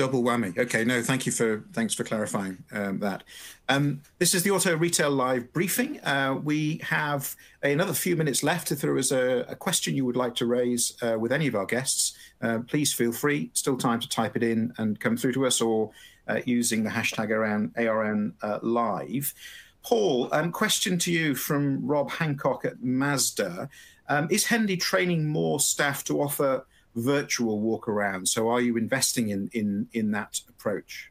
[0.00, 0.56] Double whammy.
[0.56, 3.22] Okay, no, thank you for thanks for clarifying um, that.
[3.68, 6.00] Um, this is the Auto Retail Live briefing.
[6.00, 8.72] Uh, we have another few minutes left.
[8.72, 11.54] If there is a, a question you would like to raise uh, with any of
[11.54, 13.50] our guests, uh, please feel free.
[13.52, 15.90] Still time to type it in and come through to us, or
[16.26, 19.34] uh, using the hashtag around ARN uh, Live.
[19.82, 23.68] Paul, um, question to you from Rob Hancock at Mazda.
[24.08, 28.28] Um, is Hendy training more staff to offer virtual walk around.
[28.28, 31.10] So are you investing in in in that approach?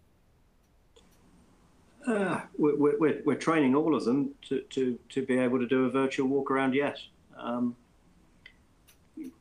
[2.07, 5.85] Uh, we're, we're, we're training all of them to, to, to be able to do
[5.85, 7.07] a virtual walk around, yes.
[7.37, 7.75] Um,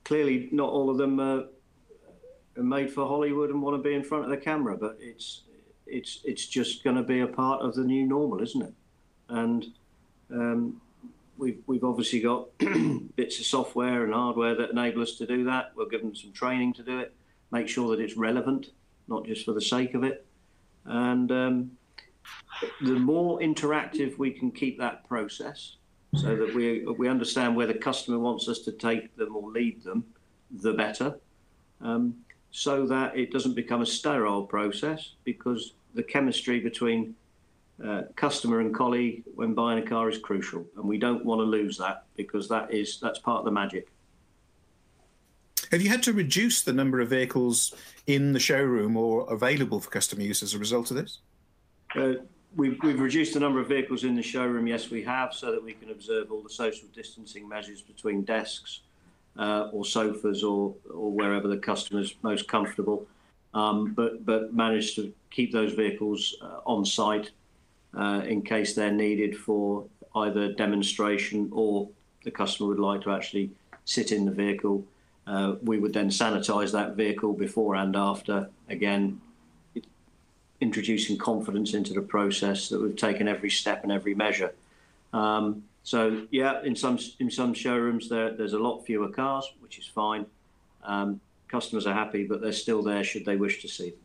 [0.05, 1.45] clearly, not all of them are,
[2.57, 5.43] made for Hollywood and want to be in front of the camera, but it's,
[5.87, 8.75] it's, it's just going to be a part of the new normal, isn't it?
[9.29, 9.67] And
[10.31, 10.81] um,
[11.39, 12.57] we've, we've obviously got
[13.17, 15.73] bits of software and hardware that enable us to do that.
[15.75, 17.15] We'll give them some training to do it,
[17.51, 18.67] make sure that it's relevant,
[19.07, 20.27] not just for the sake of it.
[20.85, 21.71] And um,
[22.81, 25.77] the more interactive we can keep that process
[26.15, 29.83] so that we, we understand where the customer wants us to take them or lead
[29.85, 30.05] them,
[30.51, 31.19] the better.
[31.81, 32.17] Um,
[32.51, 37.15] so that it doesn't become a sterile process because the chemistry between
[37.85, 41.45] uh, customer and colleague when buying a car is crucial, and we don't want to
[41.45, 43.89] lose that because that is that's part of the magic.
[45.71, 47.75] Have you had to reduce the number of vehicles
[48.07, 51.19] in the showroom or available for customer use as a result of this?
[51.95, 52.15] Uh,
[52.57, 55.63] we've, we've reduced the number of vehicles in the showroom, yes, we have, so that
[55.63, 58.81] we can observe all the social distancing measures between desks
[59.39, 63.07] uh, or sofas or, or wherever the customer's most comfortable.
[63.55, 67.31] Um, but, but managed to keep those vehicles uh, on site
[67.95, 71.89] uh, in case they're needed for either demonstration or
[72.25, 73.51] the customer would like to actually
[73.85, 74.85] sit in the vehicle.
[75.27, 79.21] Uh, we would then sanitize that vehicle before and after, again,
[80.61, 84.53] introducing confidence into the process that we've taken every step and every measure.
[85.13, 89.79] Um, so yeah, in some in some showrooms there there's a lot fewer cars, which
[89.79, 90.27] is fine.
[90.83, 94.01] Um, customers are happy, but they're still there should they wish to see them.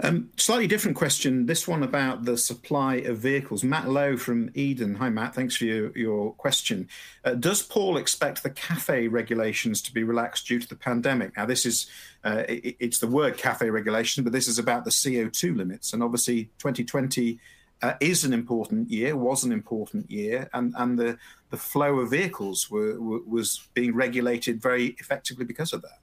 [0.00, 1.46] Um, slightly different question.
[1.46, 3.62] This one about the supply of vehicles.
[3.62, 4.96] Matt Lowe from Eden.
[4.96, 5.34] Hi, Matt.
[5.34, 6.88] Thanks for your, your question.
[7.24, 11.36] Uh, does Paul expect the CAFE regulations to be relaxed due to the pandemic?
[11.36, 11.86] Now, this is
[12.24, 15.92] uh, it, it's the word CAFE regulation, but this is about the CO2 limits.
[15.92, 17.38] And obviously, 2020
[17.82, 21.18] uh, is an important year, was an important year, and, and the,
[21.50, 26.00] the flow of vehicles were, were, was being regulated very effectively because of that.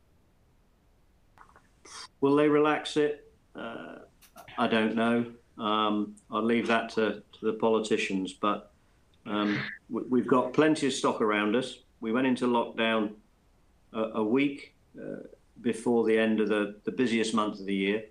[2.21, 3.30] Will they relax it?
[3.55, 3.95] Uh,
[4.57, 5.25] I don't know.
[5.57, 8.33] Um, I'll leave that to, to the politicians.
[8.33, 8.71] But
[9.25, 9.59] um,
[9.89, 11.79] we, have got plenty of stock around us.
[11.99, 13.11] We went into lockdown
[13.93, 15.27] a, a week uh,
[15.61, 18.03] before the end of the, the busiest month of the year.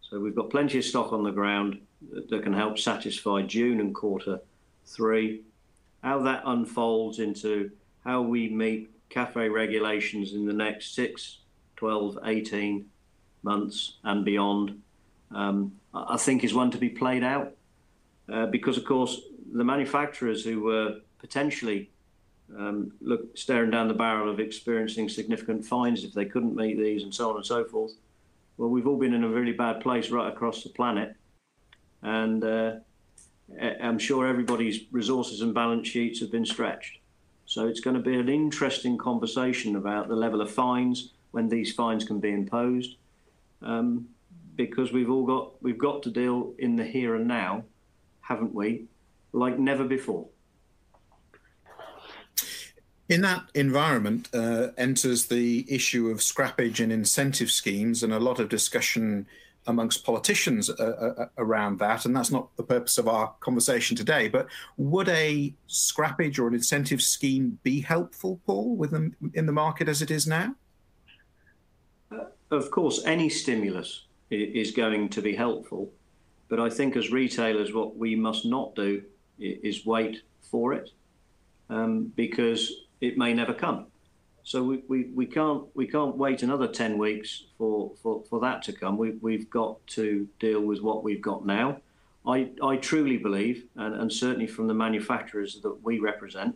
[0.00, 1.80] So we've got plenty of stock on the ground
[2.12, 4.40] that, that can help satisfy June and quarter
[4.84, 5.42] three.
[6.02, 7.70] How that unfolds into
[8.04, 11.38] how we meet cafe regulations in the next 6,
[11.76, 12.86] 12, 18
[13.42, 14.80] months and beyond,
[15.30, 17.52] um, I think is one to be played out.
[18.32, 19.20] Uh, because, of course,
[19.52, 21.90] the manufacturers who were potentially
[22.56, 27.02] um, look staring down the barrel of experiencing significant fines if they couldn't meet these
[27.02, 27.92] and so on and so forth.
[28.56, 31.16] Well, we've all been in a really bad place right across the planet,
[32.02, 32.72] and uh,
[33.60, 36.98] I'm sure everybody's resources and balance sheets have been stretched.
[37.46, 41.74] So it's going to be an interesting conversation about the level of fines when these
[41.74, 42.96] fines can be imposed,
[43.62, 44.08] um,
[44.56, 47.64] because we've all got we've got to deal in the here and now,
[48.20, 48.86] haven't we?
[49.32, 50.26] Like never before.
[53.08, 58.38] In that environment uh, enters the issue of scrappage and incentive schemes, and a lot
[58.38, 59.26] of discussion
[59.66, 62.04] amongst politicians uh, uh, around that.
[62.04, 64.28] And that's not the purpose of our conversation today.
[64.28, 64.46] But
[64.76, 70.02] would a scrappage or an incentive scheme be helpful, Paul, within in the market as
[70.02, 70.54] it is now?
[72.52, 75.90] Of course, any stimulus is going to be helpful.
[76.48, 79.02] But I think as retailers, what we must not do
[79.38, 80.90] is wait for it
[81.70, 83.86] um, because it may never come.
[84.44, 88.60] So we, we, we can't we can't wait another ten weeks for, for, for that
[88.64, 88.98] to come.
[88.98, 91.78] We we've got to deal with what we've got now.
[92.26, 96.54] I, I truly believe, and, and certainly from the manufacturers that we represent,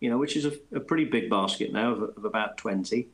[0.00, 3.08] you know, which is a, a pretty big basket now of, of about 20,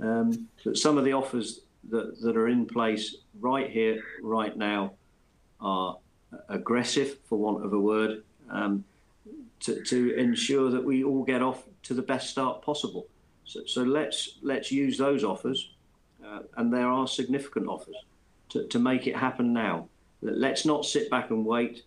[0.00, 4.92] um, some of the offers that, that are in place right here, right now,
[5.60, 5.96] are
[6.48, 8.84] aggressive, for want of a word, um,
[9.60, 13.06] to, to ensure that we all get off to the best start possible.
[13.44, 15.70] So, so let's let's use those offers,
[16.24, 17.96] uh, and there are significant offers
[18.50, 19.88] to, to make it happen now.
[20.20, 21.82] Let's not sit back and wait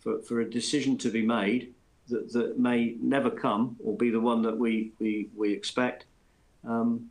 [0.00, 1.72] for, for a decision to be made
[2.08, 6.06] that, that may never come or be the one that we we, we expect,
[6.64, 7.08] um,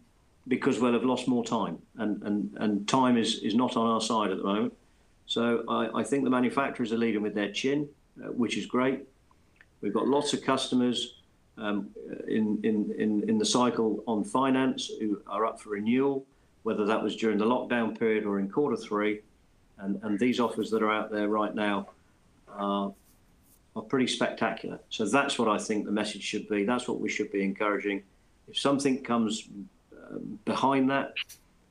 [0.47, 4.01] because we'll have lost more time, and, and, and time is, is not on our
[4.01, 4.73] side at the moment.
[5.25, 7.89] So I, I think the manufacturers are leading with their chin,
[8.23, 9.07] uh, which is great.
[9.81, 11.15] We've got lots of customers
[11.57, 11.89] um,
[12.27, 16.25] in, in, in, in the cycle on finance who are up for renewal,
[16.63, 19.21] whether that was during the lockdown period or in quarter three.
[19.79, 21.89] And, and these offers that are out there right now
[22.49, 22.93] are,
[23.75, 24.79] are pretty spectacular.
[24.89, 26.65] So that's what I think the message should be.
[26.65, 28.03] That's what we should be encouraging.
[28.47, 29.49] If something comes
[30.45, 31.13] behind that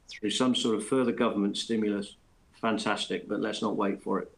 [0.09, 2.17] through some sort of further government stimulus,
[2.61, 4.31] fantastic, but let's not wait for it.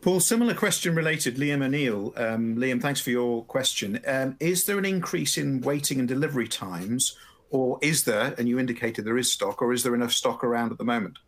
[0.00, 1.36] Paul, similar question related.
[1.36, 2.12] Liam O'Neill.
[2.16, 4.00] Um, Liam, thanks for your question.
[4.06, 7.16] Um, is there an increase in waiting and delivery times,
[7.50, 10.70] or is there, and you indicated there is stock, or is there enough stock around
[10.70, 11.18] at the moment?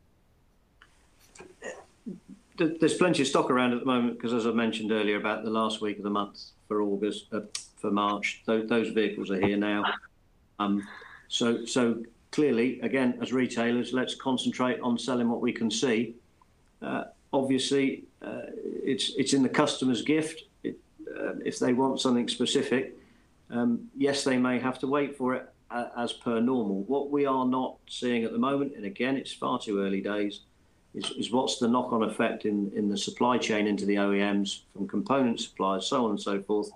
[2.56, 5.50] There's plenty of stock around at the moment because, as I mentioned earlier, about the
[5.50, 7.40] last week of the month for August, uh,
[7.76, 9.84] for March, those, those, vehicles are here now.
[10.58, 10.86] Um,
[11.28, 16.14] so, clearly, again, as retailers, let's concentrate on selling what we can see.
[16.82, 18.42] Uh, obviously, uh,
[18.84, 20.42] it's in the customer's gift.
[20.64, 22.96] Uh, if they want something specific,
[23.50, 25.48] um, yes, they may have to wait for it
[25.96, 26.82] as per normal.
[26.84, 30.40] What we are not seeing at the moment, and again, it's far too early days,
[30.94, 35.86] is, what's the knock-on effect in the supply chain into the OEMs from component suppliers,
[35.86, 36.70] so on and so forth,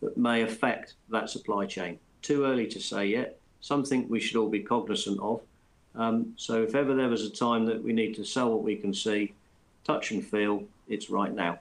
[0.00, 1.98] that may affect that supply chain.
[2.22, 3.38] Too early to say yet.
[3.60, 5.40] Something we should all be cognizant of.
[5.94, 8.76] Um, so if ever there was a time that we need to sell what we
[8.76, 9.34] can see,
[9.84, 11.58] touch and feel, it's right now.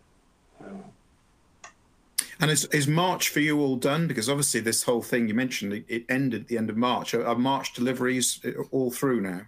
[2.39, 4.07] And is, is March for you all done?
[4.07, 7.13] Because obviously, this whole thing you mentioned it, it ended at the end of March.
[7.13, 8.39] Are, are, March deliveries
[8.71, 9.41] all through now?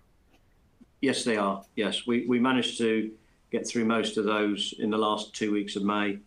[1.02, 1.64] Yes, they are.
[1.76, 3.12] Yes, we, we managed to
[3.52, 6.18] get through most of those in the last two weeks of May,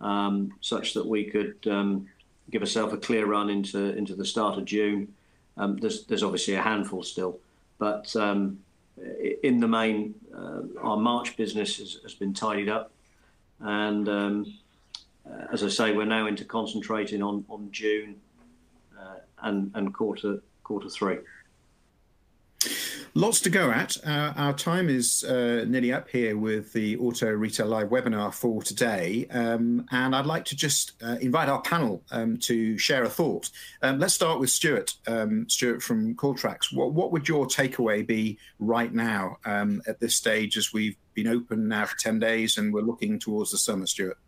[0.00, 2.08] um, such that we could um,
[2.50, 5.14] give ourselves a clear run into into the start of June.
[5.56, 7.38] Um, there's there's obviously a handful still,
[7.78, 8.60] but um,
[9.42, 12.92] in the main, uh, our March business has, has, been tidied up,
[13.60, 14.58] and um,
[15.28, 18.16] uh, as I say, we're now into concentrating on on June
[18.98, 21.18] uh, and and quarter quarter three.
[23.14, 23.96] Lots to go at.
[24.06, 28.62] Uh, our time is uh, nearly up here with the Auto Retail Live webinar for
[28.62, 29.26] today.
[29.32, 33.50] Um, and I'd like to just uh, invite our panel um, to share a thought.
[33.82, 34.94] Um, let's start with Stuart.
[35.08, 36.72] Um, Stuart from Calltrax.
[36.72, 41.26] What, what, would your takeaway be right now um, at this stage as we've been
[41.26, 44.18] open now for 10 days and we're looking towards the summer, Stuart?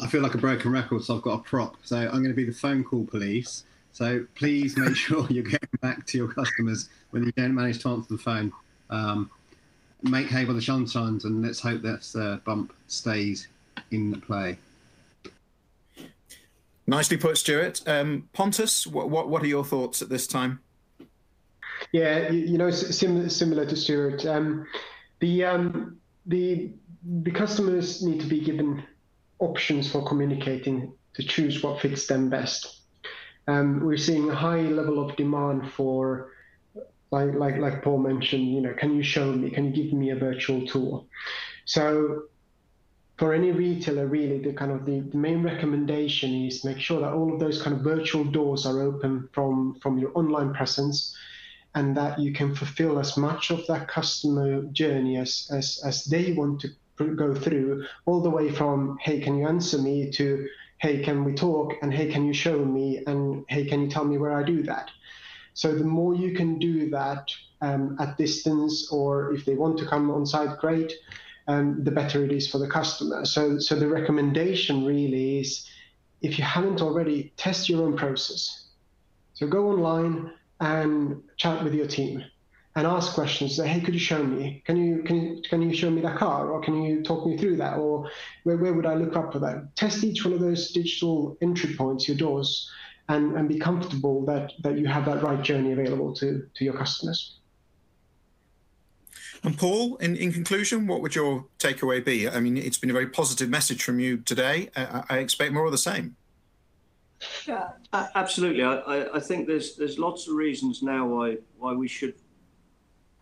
[0.00, 1.76] I feel like a broken record, so I've got a prop.
[1.82, 5.68] So I'm going to be the phone call police So please make sure you're getting
[5.80, 8.52] back to your customers when you don't manage to answer the phone.
[8.88, 9.30] Um,
[10.02, 13.48] make hay while the sun shines, and let's hope that uh, bump stays
[13.90, 14.58] in the play.
[16.86, 17.82] Nicely put, Stuart.
[17.86, 20.60] Um, Pontus, what, what, what are your thoughts at this time?
[21.92, 24.26] Yeah, you, you know, similar similar to Stuart.
[24.26, 24.66] Um,
[25.20, 26.72] the um, the
[27.22, 28.82] the customers need to be given
[29.38, 32.79] options for communicating to choose what fits them best.
[33.50, 36.32] Um, we're seeing a high level of demand for,
[37.10, 39.50] like like like Paul mentioned, you know, can you show me?
[39.50, 41.04] Can you give me a virtual tour?
[41.64, 42.24] So
[43.18, 47.12] for any retailer, really, the kind of the, the, main recommendation is make sure that
[47.12, 51.16] all of those kind of virtual doors are open from from your online presence,
[51.74, 56.32] and that you can fulfill as much of that customer journey as as, as they
[56.34, 56.68] want to
[57.16, 60.46] go through, all the way from hey, can you answer me to
[60.80, 64.04] hey, can we talk, and hey, can you show me, and hey, can you tell
[64.04, 64.90] me where I do that?
[65.52, 67.28] So the more you can do that
[67.60, 70.92] um, at distance, or if they want to come on site, great
[71.48, 73.24] um, the better it is for the customer.
[73.24, 75.68] So, so the recommendation really is,
[76.22, 78.68] if you haven't already, test your own process.
[79.34, 82.24] So go online and chat with your team
[82.76, 83.56] and ask questions.
[83.56, 84.62] Say, hey, could you show me?
[84.64, 87.36] Can you can you can you show me that car, or can you talk me
[87.36, 88.10] through that, or
[88.44, 89.74] where, where would I look up for that?
[89.76, 92.70] Test each one of those digital entry points, your doors,
[93.08, 96.74] and and be comfortable that that you have that right journey available to to your
[96.74, 97.36] customers.
[99.42, 102.28] And Paul, in, in conclusion, what would your takeaway be?
[102.28, 104.68] I mean, it's been a very positive message from you today.
[104.76, 106.16] I, I expect more of the same.
[107.46, 108.62] Yeah, absolutely.
[108.62, 112.14] I, I think there's there's lots of reasons now why why we should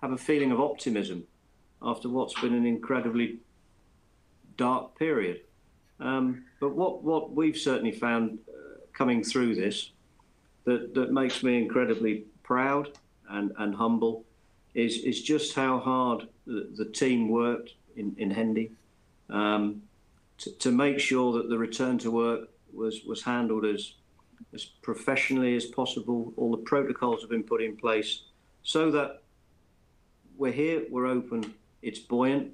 [0.03, 1.25] have a feeling of optimism
[1.83, 3.39] after what's been an incredibly
[4.57, 5.41] dark period.
[6.01, 9.93] Um, but what what we've certainly found uh, coming through this
[10.65, 12.91] that that makes me incredibly proud
[13.31, 14.25] and and humble
[14.75, 18.71] is is just how hard the, the team worked in in Hendy
[19.31, 19.83] um,
[20.39, 23.95] to, to make sure that the return to work was was handled as
[24.55, 26.33] as professionally as possible.
[26.37, 28.23] All the protocols have been put in place
[28.63, 29.23] so that
[30.39, 32.53] we're here, we're open, it's buoyant,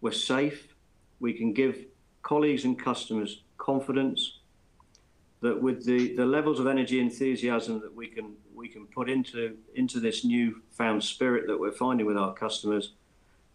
[0.00, 0.74] we're safe,
[1.20, 1.84] we can give
[2.22, 4.38] colleagues and customers confidence
[5.40, 9.56] that with the, the levels of energy enthusiasm that we can we can put into
[9.74, 12.92] into this new found spirit that we're finding with our customers,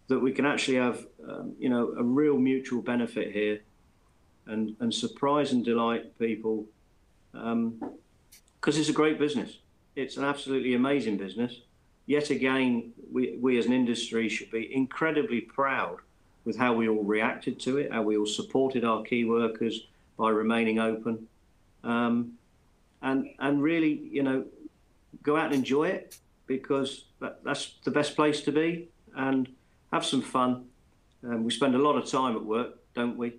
[0.07, 3.61] that we can actually have um, you know a real mutual benefit here,
[4.45, 6.65] and and surprise and delight people,
[7.31, 7.79] because um,
[8.61, 9.57] it's a great business.
[9.95, 11.61] It's an absolutely amazing business.
[12.09, 15.97] Yet again, we we as an industry should be incredibly proud
[16.43, 19.85] with how we all reacted to it, how we all supported our key workers
[20.17, 21.27] by remaining open
[21.83, 22.33] um,
[23.03, 24.43] and and really, you know,
[25.21, 29.47] go out and enjoy it because that, that's the best place to be and
[29.93, 30.65] have some fun.
[31.23, 33.35] Um, we spend a lot of time at work, don't we?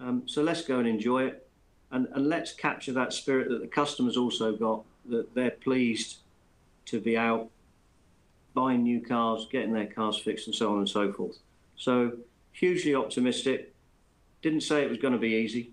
[0.00, 1.48] Um, so let's go and enjoy it,
[1.92, 4.82] and, and let's capture that spirit that the customers also got.
[5.08, 6.18] That they're pleased
[6.86, 7.50] to be out
[8.54, 11.38] buying new cars, getting their cars fixed, and so on and so forth.
[11.76, 12.12] So
[12.52, 13.74] hugely optimistic.
[14.42, 15.72] Didn't say it was going to be easy.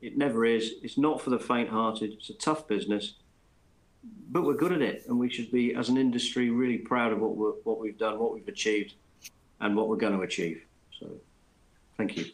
[0.00, 0.74] It never is.
[0.82, 2.12] It's not for the faint-hearted.
[2.12, 3.14] It's a tough business,
[4.30, 7.20] but we're good at it, and we should be, as an industry, really proud of
[7.20, 8.94] what we what we've done, what we've achieved,
[9.60, 10.62] and what we're going to achieve.
[10.98, 11.10] So,
[11.96, 12.26] thank you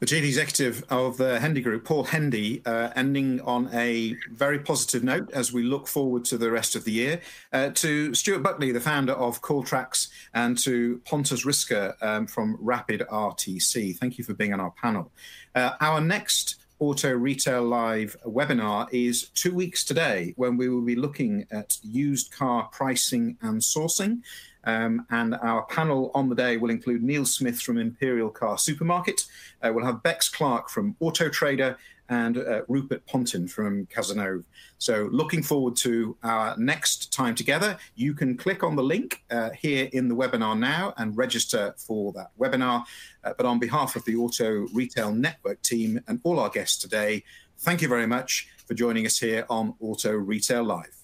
[0.00, 5.04] the chief executive of the Hendy Group, Paul Hendy, uh, ending on a very positive
[5.04, 7.20] note as we look forward to the rest of the year.
[7.52, 13.02] Uh, to Stuart Buckley, the founder of Calltrax, and to Pontus Risker um, from Rapid
[13.10, 13.98] RTC.
[13.98, 15.12] Thank you for being on our panel.
[15.54, 20.96] Uh, our next Auto Retail Live webinar is two weeks today when we will be
[20.96, 24.22] looking at used car pricing and sourcing.
[24.64, 29.24] Um, and our panel on the day will include Neil Smith from Imperial Car Supermarket.
[29.62, 31.78] Uh, we'll have Bex Clark from Auto Trader
[32.10, 34.44] and uh, Rupert Pontin from Cazenove.
[34.78, 37.78] So, looking forward to our next time together.
[37.94, 42.12] You can click on the link uh, here in the webinar now and register for
[42.14, 42.84] that webinar.
[43.22, 47.22] Uh, but on behalf of the Auto Retail Network team and all our guests today,
[47.58, 50.99] thank you very much for joining us here on Auto Retail Live.